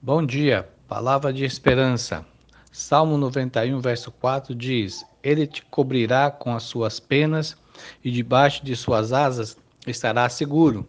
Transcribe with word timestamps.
Bom 0.00 0.24
dia, 0.24 0.68
palavra 0.86 1.32
de 1.32 1.44
esperança. 1.44 2.24
Salmo 2.70 3.18
91, 3.18 3.80
verso 3.80 4.12
4 4.12 4.54
diz: 4.54 5.04
Ele 5.24 5.44
te 5.44 5.60
cobrirá 5.64 6.30
com 6.30 6.54
as 6.54 6.62
suas 6.62 7.00
penas 7.00 7.56
e 8.04 8.08
debaixo 8.08 8.64
de 8.64 8.76
suas 8.76 9.12
asas 9.12 9.56
estará 9.88 10.28
seguro. 10.28 10.86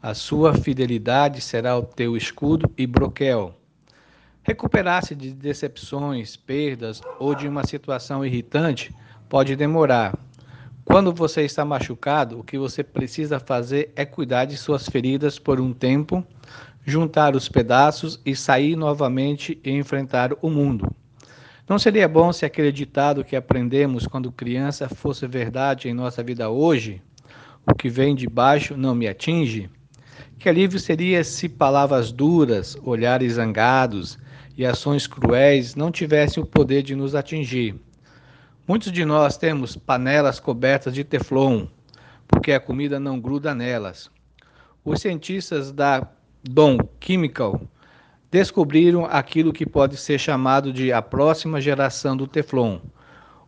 A 0.00 0.14
sua 0.14 0.54
fidelidade 0.54 1.40
será 1.40 1.76
o 1.76 1.82
teu 1.82 2.16
escudo 2.16 2.70
e 2.78 2.86
broquel. 2.86 3.58
Recuperar-se 4.44 5.16
de 5.16 5.32
decepções, 5.32 6.36
perdas 6.36 7.02
ou 7.18 7.34
de 7.34 7.48
uma 7.48 7.66
situação 7.66 8.24
irritante 8.24 8.94
pode 9.28 9.56
demorar. 9.56 10.16
Quando 10.84 11.12
você 11.12 11.42
está 11.42 11.64
machucado, 11.64 12.38
o 12.38 12.44
que 12.44 12.56
você 12.56 12.84
precisa 12.84 13.40
fazer 13.40 13.90
é 13.96 14.04
cuidar 14.04 14.44
de 14.44 14.56
suas 14.56 14.88
feridas 14.88 15.40
por 15.40 15.58
um 15.58 15.72
tempo, 15.72 16.24
juntar 16.84 17.34
os 17.34 17.48
pedaços 17.48 18.20
e 18.24 18.36
sair 18.36 18.76
novamente 18.76 19.58
e 19.64 19.70
enfrentar 19.70 20.32
o 20.42 20.50
mundo. 20.50 20.94
Não 21.66 21.78
seria 21.78 22.06
bom 22.06 22.30
se 22.30 22.44
aquele 22.44 22.70
ditado 22.70 23.24
que 23.24 23.34
aprendemos 23.34 24.06
quando 24.06 24.30
criança 24.30 24.88
fosse 24.88 25.26
verdade 25.26 25.88
em 25.88 25.94
nossa 25.94 26.22
vida 26.22 26.50
hoje? 26.50 27.00
O 27.66 27.74
que 27.74 27.88
vem 27.88 28.14
de 28.14 28.28
baixo 28.28 28.76
não 28.76 28.94
me 28.94 29.08
atinge? 29.08 29.70
Que 30.38 30.50
alívio 30.50 30.78
seria 30.78 31.24
se 31.24 31.48
palavras 31.48 32.12
duras, 32.12 32.76
olhares 32.82 33.34
zangados 33.34 34.18
e 34.54 34.66
ações 34.66 35.06
cruéis 35.06 35.74
não 35.74 35.90
tivessem 35.90 36.42
o 36.42 36.46
poder 36.46 36.82
de 36.82 36.94
nos 36.94 37.14
atingir? 37.14 37.74
Muitos 38.68 38.92
de 38.92 39.04
nós 39.06 39.38
temos 39.38 39.74
panelas 39.74 40.38
cobertas 40.38 40.92
de 40.92 41.02
teflon, 41.02 41.66
porque 42.28 42.52
a 42.52 42.60
comida 42.60 43.00
não 43.00 43.18
gruda 43.18 43.54
nelas. 43.54 44.10
Os 44.84 45.00
cientistas 45.00 45.72
da 45.72 46.06
Dom 46.46 46.76
Chemical 47.00 47.58
descobriram 48.30 49.06
aquilo 49.06 49.50
que 49.50 49.64
pode 49.64 49.96
ser 49.96 50.18
chamado 50.18 50.74
de 50.74 50.92
a 50.92 51.00
próxima 51.00 51.58
geração 51.58 52.14
do 52.14 52.26
Teflon, 52.26 52.80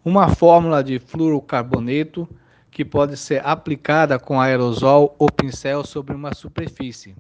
uma 0.03 0.34
fórmula 0.34 0.83
de 0.83 0.98
fluorocarboneto 0.98 2.27
que 2.70 2.86
pode 2.86 3.19
ser 3.19 3.44
aplicada 3.44 4.19
com 4.19 4.41
aerosol 4.41 5.14
ou 5.19 5.30
pincel 5.30 5.84
sobre 5.84 6.14
uma 6.14 6.34
superfície. 6.34 7.14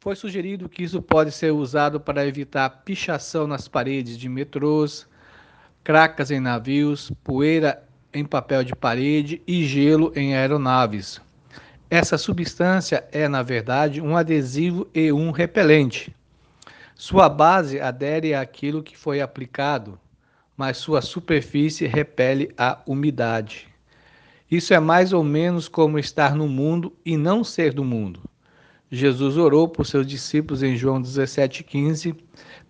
Foi 0.00 0.16
sugerido 0.16 0.68
que 0.68 0.82
isso 0.82 1.00
pode 1.00 1.30
ser 1.30 1.52
usado 1.52 2.00
para 2.00 2.26
evitar 2.26 2.82
pichação 2.84 3.46
nas 3.46 3.68
paredes 3.68 4.18
de 4.18 4.28
metrôs, 4.28 5.06
cracas 5.84 6.32
em 6.32 6.40
navios, 6.40 7.12
poeira 7.22 7.80
em 8.12 8.24
papel 8.24 8.64
de 8.64 8.74
parede 8.74 9.40
e 9.46 9.64
gelo 9.64 10.12
em 10.16 10.34
aeronaves. 10.34 11.20
Essa 11.90 12.16
substância 12.16 13.04
é, 13.10 13.26
na 13.26 13.42
verdade, 13.42 14.00
um 14.00 14.16
adesivo 14.16 14.86
e 14.94 15.10
um 15.12 15.32
repelente. 15.32 16.14
Sua 16.94 17.28
base 17.28 17.80
adere 17.80 18.32
àquilo 18.32 18.80
que 18.80 18.96
foi 18.96 19.20
aplicado, 19.20 19.98
mas 20.56 20.76
sua 20.76 21.02
superfície 21.02 21.88
repele 21.88 22.54
a 22.56 22.78
umidade. 22.86 23.66
Isso 24.48 24.72
é 24.72 24.78
mais 24.78 25.12
ou 25.12 25.24
menos 25.24 25.66
como 25.66 25.98
estar 25.98 26.36
no 26.36 26.46
mundo 26.46 26.92
e 27.04 27.16
não 27.16 27.42
ser 27.42 27.72
do 27.72 27.82
mundo. 27.82 28.20
Jesus 28.88 29.36
orou 29.36 29.66
por 29.68 29.84
seus 29.84 30.06
discípulos 30.06 30.62
em 30.62 30.76
João 30.76 31.02
17,15: 31.02 32.14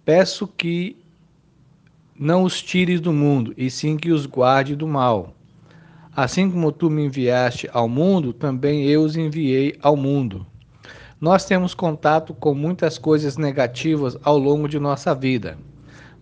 Peço 0.03 0.47
que 0.47 0.97
não 2.19 2.45
os 2.45 2.63
tires 2.63 3.01
do 3.01 3.13
mundo, 3.13 3.53
e 3.55 3.71
sim 3.71 3.99
que 3.99 4.13
os 4.13 4.25
guarde 4.25 4.75
do 4.75 4.87
mal. 4.87 5.35
Assim 6.23 6.51
como 6.51 6.71
tu 6.71 6.91
me 6.91 7.07
enviaste 7.07 7.67
ao 7.73 7.89
mundo, 7.89 8.35
também 8.35 8.85
eu 8.85 9.01
os 9.01 9.17
enviei 9.17 9.79
ao 9.81 9.97
mundo. 9.97 10.47
Nós 11.19 11.47
temos 11.47 11.73
contato 11.73 12.35
com 12.35 12.55
muitas 12.55 12.99
coisas 12.99 13.39
negativas 13.39 14.19
ao 14.23 14.37
longo 14.37 14.69
de 14.69 14.79
nossa 14.79 15.15
vida, 15.15 15.57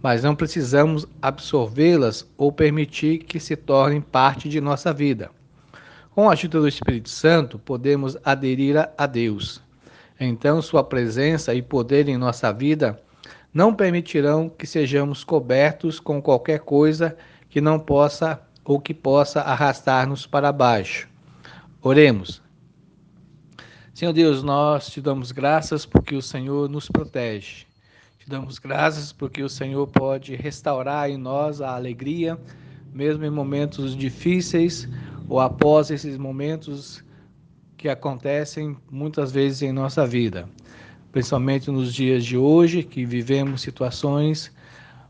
mas 0.01 0.23
não 0.23 0.37
precisamos 0.37 1.05
absorvê-las 1.21 2.25
ou 2.37 2.53
permitir 2.53 3.19
que 3.25 3.41
se 3.41 3.57
tornem 3.57 4.01
parte 4.01 4.49
de 4.49 4.61
nossa 4.61 4.93
vida. 4.93 5.33
Com 6.15 6.31
a 6.31 6.33
ajuda 6.33 6.61
do 6.61 6.69
Espírito 6.69 7.09
Santo, 7.09 7.59
podemos 7.59 8.17
aderir 8.25 8.77
a 8.97 9.05
Deus. 9.05 9.61
Então, 10.21 10.63
Sua 10.63 10.85
presença 10.85 11.53
e 11.57 11.61
poder 11.61 12.09
em 12.09 12.17
nossa 12.17 12.53
vida 12.53 13.03
não 13.53 13.75
permitirão 13.75 14.49
que 14.49 14.65
sejamos 14.65 15.25
cobertos 15.25 15.99
com 15.99 16.23
qualquer 16.23 16.61
coisa 16.61 17.17
que 17.51 17.61
não 17.61 17.81
possa 17.81 18.41
ou 18.69 18.79
que 18.79 18.93
possa 18.93 19.41
arrastar-nos 19.41 20.27
para 20.27 20.53
baixo. 20.53 21.09
Oremos. 21.81 22.43
Senhor 23.95 24.13
Deus, 24.13 24.43
nós 24.43 24.91
te 24.91 25.01
damos 25.01 25.33
graças 25.33 25.87
porque 25.87 26.15
o 26.15 26.21
Senhor 26.21 26.69
nos 26.69 26.87
protege. 26.87 27.65
Te 28.19 28.29
damos 28.29 28.59
graças 28.59 29.11
porque 29.11 29.43
o 29.43 29.49
Senhor 29.49 29.87
pode 29.87 30.37
restaurar 30.37 31.09
em 31.09 31.17
nós 31.17 31.63
a 31.63 31.75
alegria, 31.75 32.39
mesmo 32.93 33.25
em 33.25 33.31
momentos 33.31 33.97
difíceis 33.97 34.87
ou 35.31 35.41
após 35.41 35.91
esses 35.91 36.19
momentos 36.19 37.03
que 37.79 37.89
acontecem 37.89 38.77
muitas 38.91 39.33
vezes 39.33 39.63
em 39.63 39.73
nossa 39.73 40.07
vida. 40.07 40.47
Principalmente 41.11 41.71
nos 41.71 41.95
dias 41.95 42.23
de 42.23 42.37
hoje, 42.37 42.83
que 42.83 43.07
vivemos 43.07 43.63
situações 43.63 44.53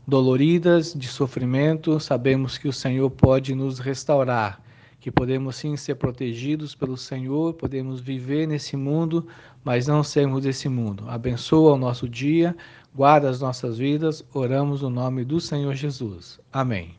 doloridas, 0.09 0.93
de 0.93 1.07
sofrimento, 1.07 1.99
sabemos 1.99 2.57
que 2.57 2.67
o 2.67 2.73
Senhor 2.73 3.09
pode 3.11 3.55
nos 3.55 3.79
restaurar 3.79 4.61
que 4.99 5.11
podemos 5.11 5.55
sim 5.55 5.75
ser 5.77 5.95
protegidos 5.95 6.75
pelo 6.75 6.97
Senhor, 6.97 7.53
podemos 7.53 8.01
viver 8.01 8.47
nesse 8.47 8.75
mundo, 8.75 9.25
mas 9.63 9.87
não 9.87 10.03
sermos 10.03 10.43
desse 10.43 10.67
mundo. 10.67 11.05
Abençoa 11.07 11.73
o 11.73 11.77
nosso 11.77 12.07
dia, 12.07 12.55
guarda 12.93 13.29
as 13.29 13.39
nossas 13.39 13.77
vidas, 13.77 14.25
oramos 14.33 14.81
no 14.81 14.89
nome 14.89 15.23
do 15.23 15.39
Senhor 15.39 15.73
Jesus. 15.73 16.39
Amém. 16.51 16.98